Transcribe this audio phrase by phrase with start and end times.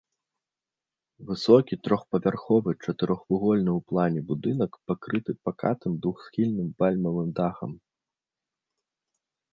[1.31, 7.71] Высокі трохпавярховы чатырохвугольны ў плане будынак пакрыты пакатым двухсхільным вальмавым дахам.